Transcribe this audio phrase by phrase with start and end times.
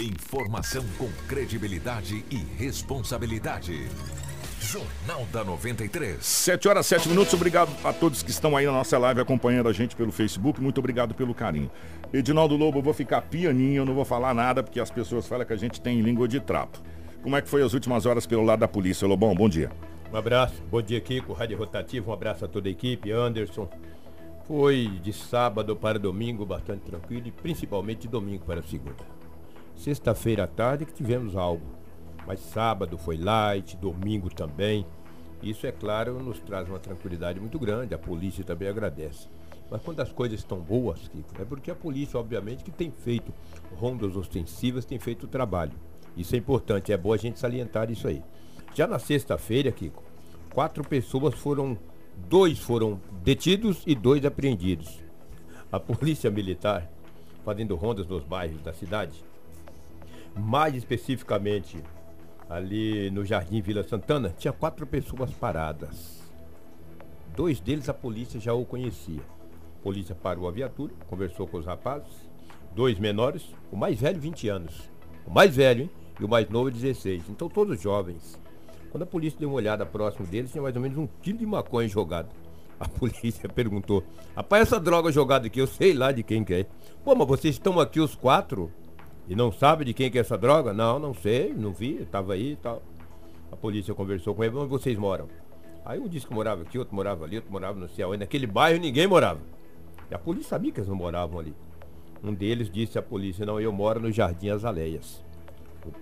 [0.00, 3.88] Informação com credibilidade e responsabilidade.
[4.60, 6.16] Jornal da 93.
[6.24, 7.32] 7 horas 7 minutos.
[7.32, 10.60] Obrigado a todos que estão aí na nossa live acompanhando a gente pelo Facebook.
[10.60, 11.70] Muito obrigado pelo carinho.
[12.12, 15.46] Edinaldo Lobo, eu vou ficar pianinho, eu não vou falar nada porque as pessoas falam
[15.46, 16.80] que a gente tem língua de trapo.
[17.22, 19.32] Como é que foi as últimas horas pelo lado da polícia, Lobão?
[19.32, 19.70] Bom dia.
[20.12, 23.68] Um abraço, bom dia Kiko, Rádio Rotativo, um abraço a toda a equipe, Anderson.
[24.46, 29.23] Foi de sábado para domingo bastante tranquilo e principalmente de domingo para segunda.
[29.76, 31.66] Sexta-feira à tarde que tivemos algo,
[32.26, 34.86] mas sábado foi light, domingo também.
[35.42, 39.28] Isso, é claro, nos traz uma tranquilidade muito grande, a polícia também agradece.
[39.70, 43.32] Mas quando as coisas estão boas, Kiko, é porque a polícia, obviamente, que tem feito
[43.76, 45.72] rondas ostensivas, tem feito o trabalho.
[46.16, 48.22] Isso é importante, é bom a gente salientar isso aí.
[48.74, 50.02] Já na sexta-feira, Kiko,
[50.52, 51.76] quatro pessoas foram.
[52.28, 55.00] Dois foram detidos e dois apreendidos.
[55.72, 56.88] A polícia militar,
[57.44, 59.24] fazendo rondas nos bairros da cidade,
[60.36, 61.82] mais especificamente
[62.48, 66.22] ali no Jardim Vila Santana, tinha quatro pessoas paradas.
[67.34, 69.22] Dois deles a polícia já o conhecia.
[69.80, 72.30] A polícia parou a viatura, conversou com os rapazes,
[72.74, 74.90] dois menores, o mais velho 20 anos.
[75.26, 75.90] O mais velho, hein?
[76.20, 77.24] E o mais novo 16.
[77.28, 78.38] Então todos jovens.
[78.90, 81.46] Quando a polícia deu uma olhada próximo deles, tinha mais ou menos um quilo de
[81.46, 82.28] maconha jogado.
[82.78, 84.04] A polícia perguntou:
[84.36, 86.66] Rapaz, essa droga jogada aqui, eu sei lá de quem que é.
[87.02, 88.70] Pô, mas vocês estão aqui os quatro
[89.28, 90.72] e não sabem de quem que é essa droga?
[90.72, 92.82] Não, não sei, não vi, estava aí e tal.
[93.50, 95.28] A polícia conversou com ele, onde vocês moram?
[95.84, 98.14] Aí um disse que morava aqui, outro morava ali, outro morava no céu.
[98.14, 99.40] E naquele bairro ninguém morava.
[100.10, 101.54] E a polícia sabia que eles não moravam ali.
[102.22, 105.24] Um deles disse à polícia, não, eu moro no Jardim Azaleias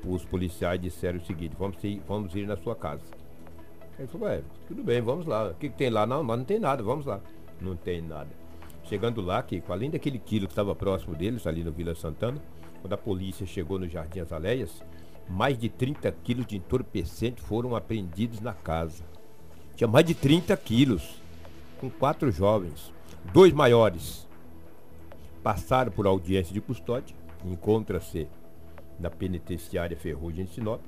[0.07, 3.03] os policiais disseram o seguinte, vamos ir, vamos ir na sua casa.
[3.99, 5.49] Ele falou, é, tudo bem, vamos lá.
[5.49, 6.07] O que, que tem lá?
[6.07, 7.21] Não, mas não tem nada, vamos lá.
[7.61, 8.31] Não tem nada.
[8.93, 12.39] Chegando lá, que além daquele quilo que estava próximo deles, ali no Vila Santana,
[12.83, 14.85] quando a polícia chegou no Jardim Azaleias,
[15.31, 19.03] mais de 30 quilos de entorpecente foram apreendidos na casa.
[19.75, 21.23] Tinha mais de 30 quilos,
[21.81, 22.93] com quatro jovens,
[23.33, 24.29] dois maiores.
[25.43, 27.17] Passaram por audiência de custódia,
[27.47, 28.29] encontra-se
[29.01, 30.83] na penitenciária Ferrugem de Sinop.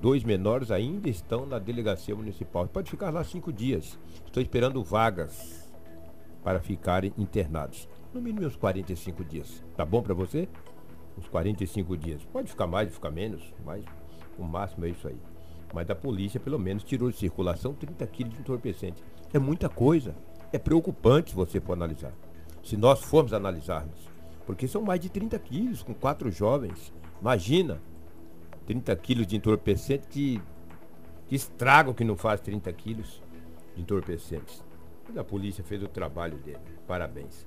[0.00, 2.66] Dois menores ainda estão na delegacia municipal.
[2.66, 3.98] Pode ficar lá cinco dias.
[4.24, 5.61] Estou esperando vagas
[6.42, 7.88] para ficarem internados.
[8.12, 9.64] No mínimo uns 45 dias.
[9.76, 10.48] Tá bom para você?
[11.18, 12.24] Uns 45 dias.
[12.24, 13.84] Pode ficar mais, ficar menos, mas
[14.38, 15.18] o máximo é isso aí.
[15.72, 19.02] Mas a polícia, pelo menos, tirou de circulação 30 quilos de entorpecente.
[19.32, 20.14] É muita coisa.
[20.52, 22.12] É preocupante se você for analisar.
[22.62, 24.10] Se nós formos analisarmos.
[24.44, 26.92] Porque são mais de 30 quilos com quatro jovens.
[27.20, 27.80] Imagina,
[28.66, 30.42] 30 quilos de entorpecente que,
[31.26, 33.22] que estragam que não faz 30 quilos
[33.74, 34.62] de entorpecentes.
[35.16, 36.58] A polícia fez o trabalho dele.
[36.86, 37.46] Parabéns.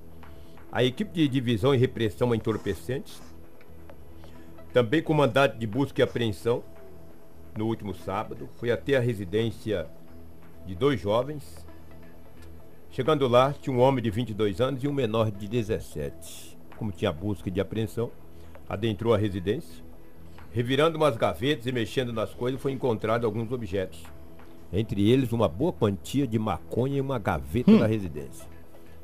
[0.70, 3.20] A equipe de divisão e repressão a entorpecentes,
[4.72, 6.62] também com mandato de busca e apreensão,
[7.56, 9.88] no último sábado, foi até a residência
[10.66, 11.66] de dois jovens.
[12.90, 16.58] Chegando lá, tinha um homem de 22 anos e um menor de 17.
[16.76, 18.10] Como tinha busca de apreensão,
[18.68, 19.84] adentrou a residência.
[20.52, 24.04] Revirando umas gavetas e mexendo nas coisas, foi encontrado alguns objetos.
[24.72, 27.78] Entre eles, uma boa quantia de maconha e uma gaveta hum.
[27.78, 28.46] da residência.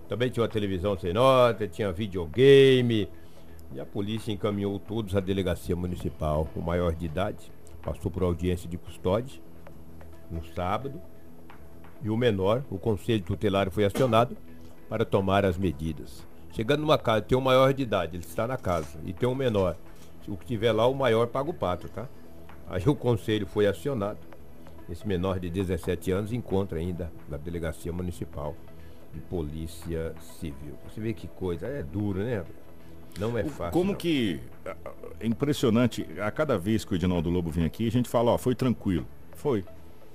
[0.08, 3.08] Também tinha uma televisão sem nota, tinha videogame.
[3.74, 6.46] E a polícia encaminhou todos à delegacia municipal.
[6.54, 7.50] O maior de idade
[7.82, 9.40] passou por audiência de custódia
[10.30, 11.00] no sábado.
[12.02, 14.36] E o menor, o conselho tutelar foi acionado
[14.88, 16.26] para tomar as medidas.
[16.52, 19.34] Chegando numa casa, tem um maior de idade, ele está na casa, e tem um
[19.34, 19.76] menor.
[20.28, 22.06] O que tiver lá, o maior paga o pato, tá?
[22.68, 24.18] Aí o conselho foi acionado.
[24.90, 28.54] Esse menor de 17 anos encontra ainda na delegacia municipal
[29.12, 30.74] de polícia civil.
[30.88, 32.44] Você vê que coisa, é duro, né?
[33.18, 33.72] Não é fácil.
[33.72, 33.98] Como não.
[33.98, 34.40] que
[35.20, 38.38] é impressionante, a cada vez que o Edinaldo Lobo vem aqui, a gente fala, ó,
[38.38, 39.06] foi tranquilo.
[39.34, 39.64] Foi,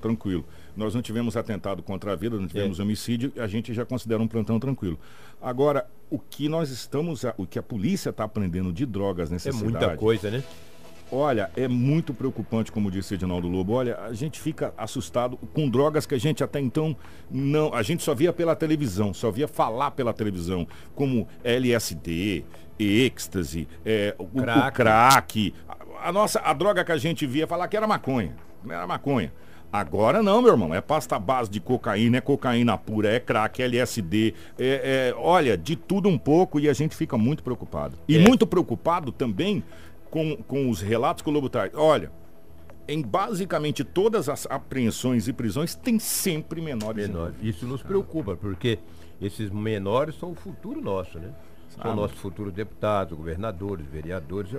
[0.01, 0.43] tranquilo.
[0.75, 2.83] Nós não tivemos atentado contra a vida, não tivemos é.
[2.83, 4.99] homicídio, a gente já considera um plantão tranquilo.
[5.41, 9.51] Agora, o que nós estamos, o que a polícia está aprendendo de drogas nessa é
[9.51, 9.75] cidade...
[9.75, 10.43] É muita coisa, né?
[11.11, 13.73] Olha, é muito preocupante, como disse Edinaldo Lobo.
[13.73, 16.95] Olha, a gente fica assustado com drogas que a gente até então
[17.31, 17.73] não.
[17.73, 22.43] A gente só via pela televisão, só via falar pela televisão, como LSD,
[22.77, 24.67] êxtase, é, o, crack.
[24.67, 25.53] o crack.
[25.67, 28.35] A, a, nossa, a droga que a gente via falar que era maconha.
[28.63, 29.31] Não era maconha.
[29.71, 30.73] Agora não, meu irmão.
[30.73, 34.33] É pasta base de cocaína, é cocaína pura, é crack, é LSD.
[34.57, 37.97] É, é, olha, de tudo um pouco e a gente fica muito preocupado.
[38.07, 38.19] E é.
[38.19, 39.63] muito preocupado também
[40.09, 41.71] com, com os relatos que o Lobo traz.
[41.73, 42.11] Olha,
[42.87, 47.07] em basicamente todas as apreensões e prisões tem sempre menores.
[47.07, 47.35] menores.
[47.41, 48.79] Isso nos preocupa, porque
[49.21, 51.33] esses menores são o futuro nosso, né?
[51.69, 54.51] São ah, nossos futuros deputados, governadores, vereadores.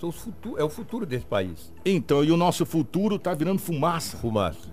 [0.00, 1.72] São os futu é o futuro desse país.
[1.84, 4.16] Então, e o nosso futuro está virando fumaça.
[4.16, 4.68] Fumaça.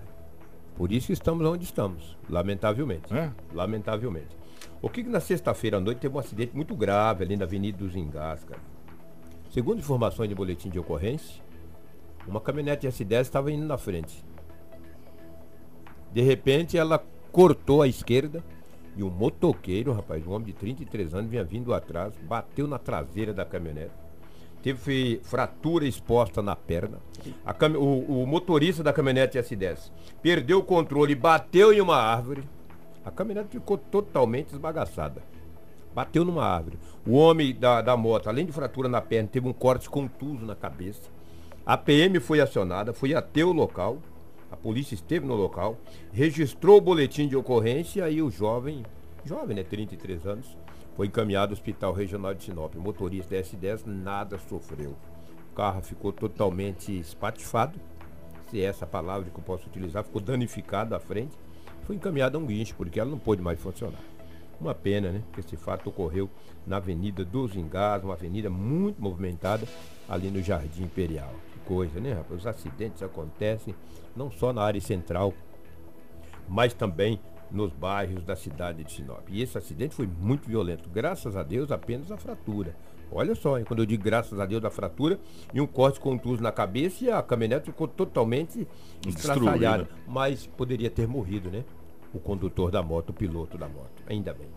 [0.76, 3.12] Por isso que estamos onde estamos, lamentavelmente.
[3.14, 3.30] É?
[3.54, 4.36] Lamentavelmente.
[4.82, 7.78] O que, que na sexta-feira à noite teve um acidente muito grave ali na Avenida
[7.78, 8.60] dos Engás, cara.
[9.56, 11.42] Segundo informações de boletim de ocorrência,
[12.28, 14.22] uma caminhonete S10 estava indo na frente.
[16.12, 18.44] De repente ela cortou à esquerda
[18.94, 23.32] e um motoqueiro, rapaz, um homem de 33 anos, vinha vindo atrás, bateu na traseira
[23.32, 23.94] da caminhonete.
[24.62, 26.98] Teve fratura exposta na perna.
[27.58, 27.78] Cam...
[27.78, 32.44] O, o, motorista da caminhonete S10 perdeu o controle, bateu em uma árvore.
[33.02, 35.22] A caminhonete ficou totalmente esbagaçada.
[35.96, 36.78] Bateu numa árvore.
[37.06, 40.54] O homem da, da moto, além de fratura na perna, teve um corte contuso na
[40.54, 41.08] cabeça.
[41.64, 43.96] A PM foi acionada, foi até o local.
[44.52, 45.78] A polícia esteve no local,
[46.12, 48.84] registrou o boletim de ocorrência e o jovem,
[49.24, 50.54] jovem, né, 33 anos,
[50.94, 52.74] foi encaminhado ao Hospital Regional de Sinop.
[52.74, 54.94] O motorista da S10 nada sofreu.
[55.50, 57.80] O carro ficou totalmente espatifado,
[58.50, 61.34] se é essa palavra que eu posso utilizar, ficou danificado à frente.
[61.84, 64.15] Foi encaminhado a um guincho, porque ela não pôde mais funcionar.
[64.60, 65.22] Uma pena, né?
[65.32, 66.30] Que esse fato ocorreu
[66.66, 69.66] na Avenida dos Engás, uma avenida muito movimentada
[70.08, 71.32] ali no Jardim Imperial
[71.66, 72.40] coisa, né, rapaz?
[72.40, 73.74] Os acidentes acontecem
[74.14, 75.34] não só na área central,
[76.48, 77.20] mas também
[77.50, 79.28] nos bairros da cidade de Sinop.
[79.28, 80.88] E esse acidente foi muito violento.
[80.88, 82.74] Graças a Deus, apenas a fratura.
[83.10, 83.64] Olha só, hein?
[83.64, 85.20] quando eu digo graças a Deus a fratura
[85.54, 88.66] e um corte contuso na cabeça e a caminhonete ficou totalmente
[89.06, 89.88] estraçalhada.
[90.08, 91.64] Mas poderia ter morrido, né?
[92.12, 94.02] O condutor da moto, o piloto da moto.
[94.06, 94.48] Ainda bem.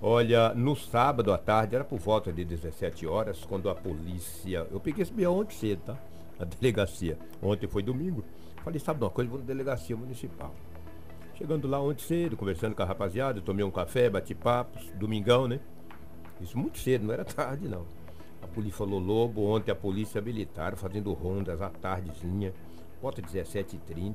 [0.00, 4.66] Olha, no sábado à tarde, era por volta de 17 horas, quando a polícia.
[4.70, 5.98] Eu peguei esse bião ontem cedo, tá?
[6.38, 7.16] na delegacia.
[7.40, 8.24] Ontem foi domingo.
[8.64, 10.52] Falei, sabe de uma coisa, vou na delegacia municipal.
[11.34, 15.60] Chegando lá ontem cedo, conversando com a rapaziada, tomei um café, bati papos, domingão, né?
[16.40, 17.86] Isso muito cedo, não era tarde não.
[18.42, 22.52] A polícia falou Lobo, ontem a polícia militar fazendo rondas à tardezinha,
[23.00, 24.14] volta 17h30,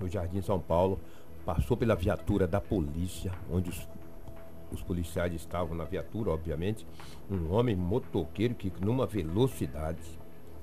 [0.00, 1.00] no Jardim São Paulo,
[1.44, 3.88] passou pela viatura da polícia, onde os,
[4.70, 6.86] os policiais estavam na viatura, obviamente,
[7.30, 10.00] um homem motoqueiro que numa velocidade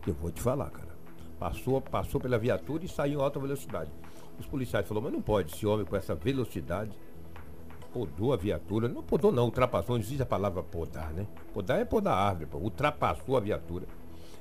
[0.07, 0.89] eu vou te falar, cara.
[1.37, 3.91] Passou, passou pela viatura e saiu em alta velocidade.
[4.37, 6.91] Os policiais falaram, mas não pode, esse homem com essa velocidade
[7.93, 8.87] podou a viatura.
[8.87, 11.27] Não podou não, ultrapassou, não existe a palavra podar, né?
[11.53, 12.57] Podar é podar árvore, pô.
[12.57, 13.85] ultrapassou a viatura.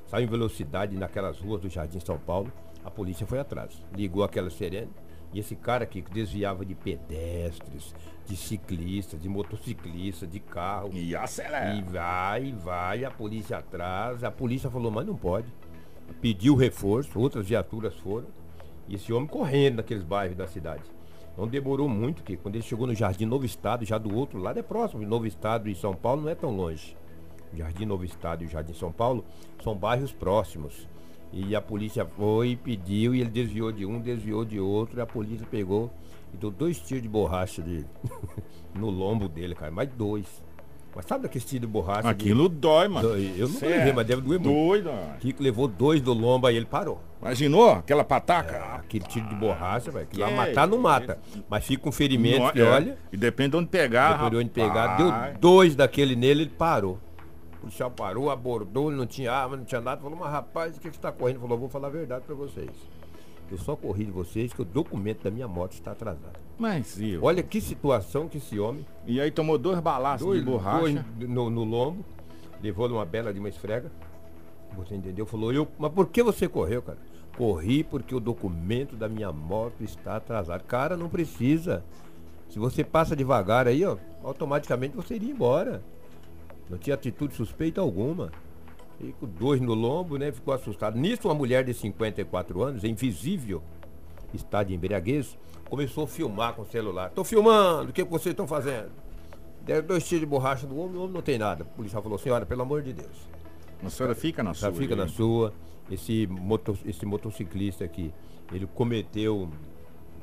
[0.06, 2.50] Saiu em velocidade naquelas ruas do Jardim São Paulo.
[2.84, 3.82] A polícia foi atrás.
[3.94, 4.90] Ligou aquela sirene.
[5.32, 7.94] E esse cara aqui que desviava de pedestres,
[8.26, 10.90] de ciclistas, de motociclistas, de carro.
[10.92, 11.74] E acelera.
[11.74, 14.24] E vai, vai, a polícia atrás.
[14.24, 15.46] A polícia falou, mas não pode.
[16.20, 18.26] Pediu reforço, outras viaturas foram.
[18.88, 20.82] E esse homem correndo naqueles bairros da cidade.
[21.36, 24.58] Não demorou muito, que quando ele chegou no Jardim Novo Estado, já do outro lado
[24.58, 25.06] é próximo.
[25.06, 26.96] Novo Estado e São Paulo não é tão longe.
[27.54, 29.24] Jardim Novo Estado e o Jardim São Paulo
[29.62, 30.88] são bairros próximos.
[31.32, 35.06] E a polícia foi, pediu, e ele desviou de um, desviou de outro, e a
[35.06, 35.92] polícia pegou
[36.32, 37.84] e deu dois tiros de borracha de,
[38.74, 39.70] no lombo dele, cara.
[39.70, 40.26] Mais dois.
[40.94, 42.08] Mas sabe aquele tiro de borracha?
[42.08, 42.56] Aquilo de...
[42.56, 43.10] dói, mano.
[43.10, 44.52] Eu nunca levei, mas deve doer muito.
[44.52, 44.90] Doido,
[45.20, 47.00] Kiko levou dois do lombo, aí ele parou.
[47.20, 48.56] Imaginou aquela pataca?
[48.56, 50.06] É, aquele tiro de borracha, velho.
[50.06, 51.18] Que lá matar não mata.
[51.48, 52.64] Mas fica com um ferimento não, que, é.
[52.64, 52.98] olha.
[53.12, 54.14] E depende de onde pegar.
[54.14, 54.96] Depende de onde pegar.
[54.96, 56.98] Deu dois daquele nele, ele parou.
[57.58, 60.00] O policial parou, abordou, não tinha arma, não tinha nada.
[60.00, 61.40] Falou, mas rapaz, o que, você está correndo?
[61.40, 62.70] Falou, vou falar a verdade para vocês.
[63.50, 66.38] Eu só corri de vocês que o documento da minha moto está atrasado.
[66.58, 67.24] Mas eu...
[67.24, 68.86] Olha que situação que esse homem.
[69.06, 71.04] E aí tomou dois balaços dois, de borracha.
[71.16, 72.04] Dois no, no lombo,
[72.62, 73.90] levou numa bela de uma esfrega.
[74.76, 75.26] Você entendeu?
[75.26, 76.98] Falou, eu, mas por que você correu, cara?
[77.36, 80.62] Corri porque o documento da minha moto está atrasado.
[80.64, 81.82] Cara, não precisa.
[82.48, 85.82] Se você passa devagar aí, ó, automaticamente você iria embora.
[86.68, 88.30] Não tinha atitude suspeita alguma.
[89.00, 90.32] E com dois no lombo, né?
[90.32, 90.98] Ficou assustado.
[90.98, 93.62] Nisso, uma mulher de 54 anos, invisível,
[94.34, 97.08] está de embriaguez, começou a filmar com o celular.
[97.08, 98.90] Estou filmando, o que vocês estão fazendo?
[99.62, 101.62] Deram dois tiros de borracha no homem, o homem não tem nada.
[101.62, 103.28] O policial falou, senhora, pelo amor de Deus.
[103.84, 104.72] A senhora fica na sua.
[104.72, 105.52] fica na sua.
[105.90, 108.12] Esse, moto, esse motociclista aqui,
[108.52, 109.48] ele cometeu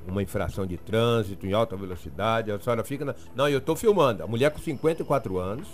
[0.07, 2.51] uma infração de trânsito em alta velocidade.
[2.51, 3.15] A senhora fica na.
[3.35, 4.23] Não, eu estou filmando.
[4.23, 5.67] A mulher com 54 anos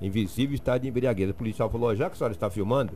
[0.00, 1.30] invisível estado de embriaguez.
[1.30, 2.92] O policial falou, já que a senhora está filmando,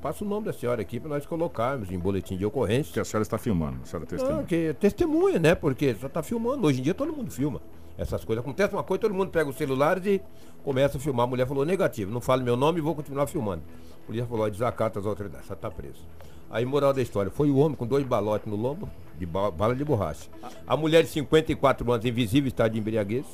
[0.00, 2.92] passa o nome da senhora aqui para nós colocarmos em boletim de ocorrência.
[2.92, 4.36] Que a senhora está filmando, a senhora testemunha.
[4.36, 5.54] Não, que é testemunha, né?
[5.54, 6.66] Porque só está filmando.
[6.66, 7.60] Hoje em dia todo mundo filma.
[7.96, 10.20] Essas coisas acontecem uma coisa, todo mundo pega os celulares e
[10.62, 11.24] começa a filmar.
[11.24, 13.64] A mulher falou negativo, não fale meu nome e vou continuar filmando.
[14.04, 16.06] A polícia falou, desacata as autoridades, só está preso.
[16.48, 18.88] Aí, moral da história, foi o homem com dois balotes no lombo,
[19.18, 20.30] de bala de borracha.
[20.66, 23.26] A mulher de 54 anos, invisível, está de embriaguez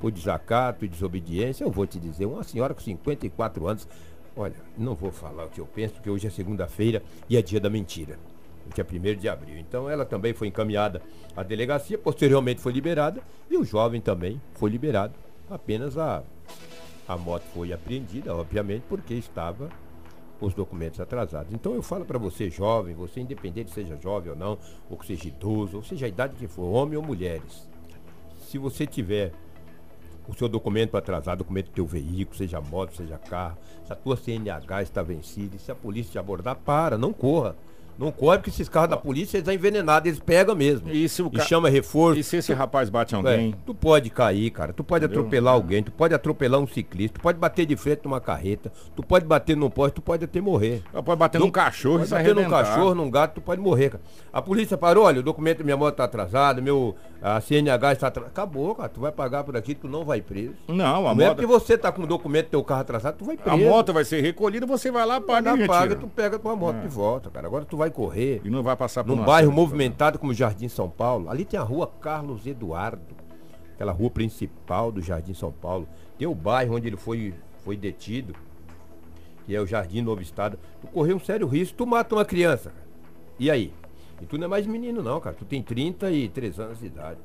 [0.00, 3.86] por desacato e desobediência, eu vou te dizer, uma senhora com 54 anos,
[4.34, 7.60] olha, não vou falar o que eu penso, porque hoje é segunda-feira e é dia
[7.60, 8.18] da mentira.
[8.74, 9.58] Dia 1 de abril.
[9.58, 11.02] Então ela também foi encaminhada
[11.36, 15.14] à delegacia, posteriormente foi liberada e o jovem também foi liberado.
[15.50, 16.22] Apenas a,
[17.06, 19.68] a moto foi apreendida, obviamente, porque estava
[20.40, 21.52] os documentos atrasados.
[21.52, 24.56] Então eu falo para você, jovem, você independente seja jovem ou não,
[24.88, 27.68] ou que seja idoso, ou seja a idade que for, homem ou mulheres.
[28.48, 29.32] Se você tiver
[30.28, 34.16] o seu documento atrasado, documento do teu veículo, seja moto, seja carro, se a tua
[34.16, 37.56] CNH está vencida, se a polícia te abordar, para, não corra.
[38.00, 40.88] Não corre porque esses carros da polícia eles são envenenados, eles pegam mesmo.
[40.90, 42.18] E, se o e chama reforço.
[42.18, 43.50] E se esse rapaz bate alguém?
[43.50, 44.72] É, tu pode cair, cara.
[44.72, 45.20] Tu pode Entendeu?
[45.20, 49.02] atropelar alguém, tu pode atropelar um ciclista, tu pode bater de frente numa carreta, tu
[49.02, 50.82] pode bater num poste, tu pode até morrer.
[50.90, 53.90] Tu pode bater tu, num cachorro, pode bater num cachorro, num gato, tu pode morrer,
[53.90, 54.02] cara.
[54.32, 58.06] A polícia parou, olha, o documento da minha moto tá atrasado, meu a CNH está
[58.06, 58.30] atrasado.
[58.30, 58.88] Acabou, cara.
[58.88, 60.54] Tu vai pagar por aqui, tu não vai preso.
[60.66, 61.32] Não, a não é moto...
[61.32, 63.54] é porque você tá com o documento do teu carro atrasado, tu vai preso.
[63.54, 66.80] A moto vai ser recolhida, você vai lá, paga paga, tu pega tua moto é.
[66.80, 67.46] de volta, cara.
[67.46, 68.40] Agora tu vai correr.
[68.44, 71.28] E não vai passar por Num bairro movimentado como Jardim São Paulo.
[71.28, 73.14] Ali tem a rua Carlos Eduardo.
[73.74, 75.88] Aquela rua principal do Jardim São Paulo.
[76.18, 78.34] Tem o bairro onde ele foi, foi detido,
[79.46, 80.58] que é o Jardim Novo Estado.
[80.80, 82.72] Tu correu um sério risco, tu mata uma criança.
[83.38, 83.72] E aí?
[84.20, 85.34] E tu não é mais menino não, cara.
[85.34, 87.18] Tu tem 33 anos de idade.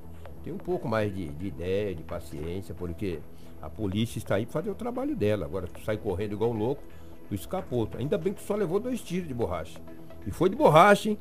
[0.43, 3.19] Tem um pouco mais de, de ideia, de paciência, porque
[3.61, 5.45] a polícia está aí para fazer o trabalho dela.
[5.45, 6.83] Agora tu sai correndo igual um louco,
[7.27, 7.89] tu escapou.
[7.97, 9.79] Ainda bem que tu só levou dois tiros de borracha.
[10.25, 11.17] E foi de borracha, hein?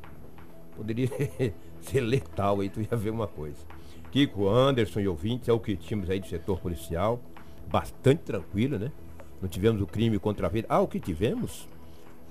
[0.77, 1.09] Poderia
[1.81, 3.59] ser letal aí, tu ia ver uma coisa.
[4.11, 7.21] Kiko, Anderson e ouvintes, é o que tínhamos aí do setor policial.
[7.69, 8.93] Bastante tranquilo, né?
[9.41, 10.67] Não tivemos o crime contra a vida.
[10.71, 11.69] Ah, o que tivemos?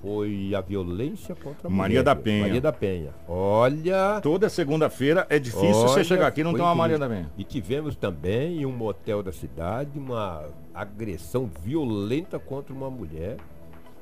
[0.04, 2.42] foi a violência contra a Maria mulher, da Penha.
[2.42, 3.10] Maria da Penha.
[3.26, 4.20] Olha.
[4.22, 7.32] Toda segunda-feira é difícil olha, você chegar aqui e não ter uma Maria da Penha.
[7.38, 13.38] E tivemos também em um motel da cidade uma agressão violenta contra uma mulher.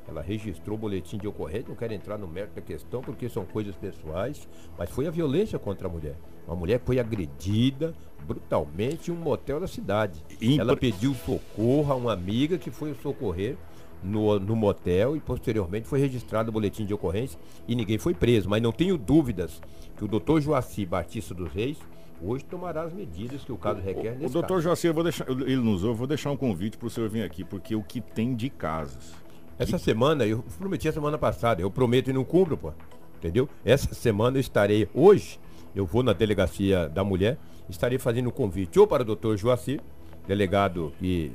[0.08, 3.44] Ela registrou o boletim de ocorrência, não quero entrar no mérito da questão porque são
[3.44, 6.16] coisas pessoais, mas foi a violência contra a mulher.
[6.46, 7.94] Uma mulher foi agredida
[8.26, 10.22] brutalmente em um motel da cidade.
[10.58, 13.56] Ela pediu socorro a uma amiga que foi socorrer
[14.02, 18.48] no, no motel e posteriormente foi registrado o boletim de ocorrência e ninguém foi preso.
[18.48, 19.60] Mas não tenho dúvidas
[19.96, 21.78] que o doutor Joaci Batista dos Reis
[22.20, 25.28] hoje tomará as medidas que o caso requer o, o doutor Joaci, eu vou deixar,
[25.28, 28.00] ele nos ouve, vou deixar um convite para o senhor vir aqui, porque o que
[28.00, 29.12] tem de casos.
[29.58, 32.72] Essa semana, eu prometi a semana passada, eu prometo e não cumpro, pô.
[33.18, 33.48] Entendeu?
[33.64, 35.38] Essa semana eu estarei, hoje,
[35.74, 39.80] eu vou na delegacia da mulher, estarei fazendo um convite ou para o doutor Joaci,
[40.26, 41.32] delegado que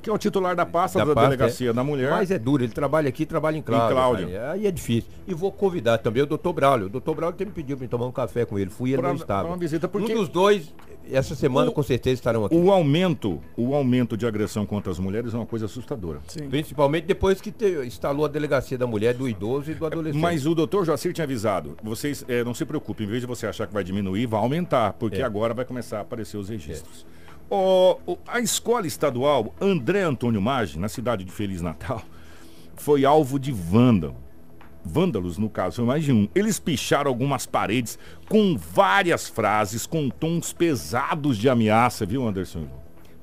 [0.00, 1.72] que é o titular da pasta da, da pasta, delegacia é.
[1.72, 2.10] da mulher.
[2.10, 3.90] Mas é duro, ele trabalha aqui, trabalha em Cláudio.
[3.90, 4.28] Em Cláudio.
[4.28, 5.10] Aí, aí, é difícil.
[5.26, 6.86] E vou convidar também o doutor Braulio.
[6.86, 8.70] O doutor Braulio me pediu para tomar um café com ele.
[8.70, 9.48] Fui ele pra, não estava.
[9.48, 10.12] Uma visita porque...
[10.12, 10.72] Um dos dois,
[11.10, 12.54] essa semana o, com certeza estarão aqui.
[12.54, 16.20] O aumento, o aumento de agressão contra as mulheres é uma coisa assustadora.
[16.28, 16.48] Sim.
[16.48, 20.20] Principalmente depois que te, instalou a delegacia da mulher, do idoso e do adolescente.
[20.20, 23.46] Mas o doutor Joacir tinha avisado, vocês é, não se preocupem, em vez de você
[23.46, 25.24] achar que vai diminuir, vai aumentar, porque é.
[25.24, 27.04] agora vai começar a aparecer os registros.
[27.50, 27.54] É.
[27.54, 32.02] O, a escola estadual André Antônio Maggi, na cidade de Feliz Natal,
[32.76, 34.16] foi alvo de vândalo.
[34.82, 36.26] Vândalos, no caso, foi mais de um.
[36.34, 42.66] Eles picharam algumas paredes com várias frases, com tons pesados de ameaça, viu, Anderson?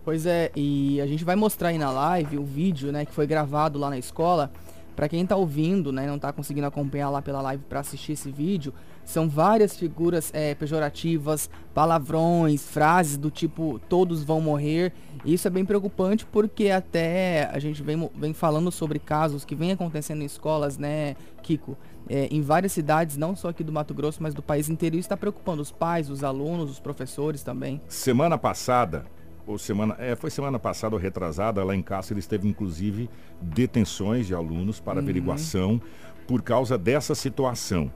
[0.06, 3.28] Pois é, e a gente vai mostrar aí na live o vídeo, né, que foi
[3.28, 4.52] gravado lá na escola.
[4.98, 8.32] Para quem está ouvindo, né, não está conseguindo acompanhar lá pela live para assistir esse
[8.32, 8.74] vídeo,
[9.06, 14.92] são várias figuras é, pejorativas, palavrões, frases do tipo todos vão morrer.
[15.24, 19.54] E isso é bem preocupante porque até a gente vem, vem falando sobre casos que
[19.54, 21.78] vem acontecendo em escolas, né, Kiko?
[22.10, 25.06] É, em várias cidades, não só aqui do Mato Grosso, mas do país inteiro, isso
[25.06, 27.80] está preocupando os pais, os alunos, os professores também.
[27.88, 29.06] Semana passada,
[29.48, 33.10] ou semana, é, foi semana passada ou retrasada, lá em Cáceres teve inclusive
[33.42, 35.04] detenções de alunos para uhum.
[35.04, 35.82] averiguação
[36.28, 37.92] por causa dessa situação.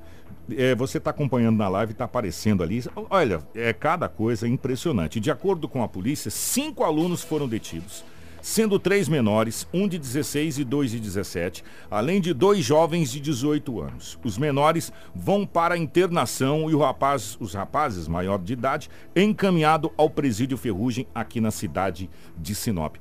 [0.49, 2.81] É, você está acompanhando na live, está aparecendo ali.
[3.09, 5.19] Olha, é cada coisa impressionante.
[5.19, 8.03] De acordo com a polícia, cinco alunos foram detidos
[8.41, 13.19] sendo três menores, um de 16 e dois de 17, além de dois jovens de
[13.19, 14.19] 18 anos.
[14.23, 20.09] Os menores vão para a internação e rapaz, os rapazes maior de idade encaminhado ao
[20.09, 22.95] presídio Ferrugem aqui na cidade de Sinop.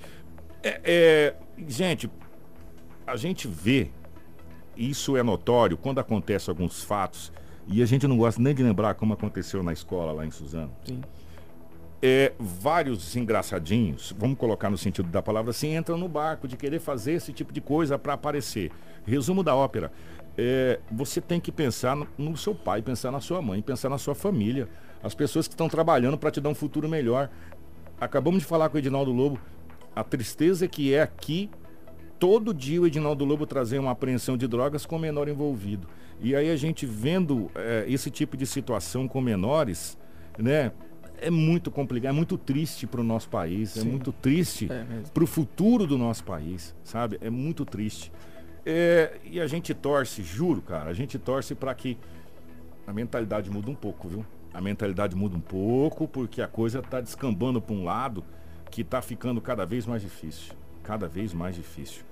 [0.63, 1.35] É, é,
[1.67, 2.11] gente,
[3.07, 3.91] a gente vê,
[4.77, 7.33] isso é notório, quando acontecem alguns fatos,
[7.67, 10.73] e a gente não gosta nem de lembrar como aconteceu na escola lá em Suzano.
[10.85, 11.01] Sim
[12.03, 16.81] é, vários engraçadinhos, vamos colocar no sentido da palavra assim, entram no barco de querer
[16.81, 18.71] fazer esse tipo de coisa para aparecer.
[19.05, 19.93] Resumo da ópera.
[20.39, 24.15] É, você tem que pensar no, seu pai, pensar na sua mãe, pensar na sua
[24.15, 24.69] família,
[25.03, 27.29] as pessoas que estão trabalhando para te dar um futuro melhor.
[28.01, 29.39] acabamos de falar com o Edinaldo Lobo,
[29.95, 31.51] a tristeza que é aqui
[32.19, 35.87] todo dia o Edinaldo Lobo trazer uma apreensão de drogas com menor envolvido.
[36.23, 39.99] E aí a gente vendo é, esse tipo de situação com menores,
[40.39, 40.71] né?
[41.21, 43.89] É muito complicado, é muito triste para o nosso país, é Sim.
[43.89, 47.19] é muito triste é para o futuro do nosso país, sabe?
[47.21, 48.11] É muito triste.
[48.65, 51.99] É, e a gente torce, juro, cara, a gente torce para que
[52.87, 54.25] a mentalidade mude um pouco, viu?
[54.53, 58.25] A mentalidade muda um pouco, porque a coisa está descambando para um lado
[58.71, 60.55] que está ficando cada vez mais difícil.
[60.83, 62.03] Cada vez mais difícil.